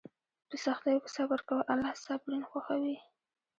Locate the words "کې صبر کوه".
1.03-1.63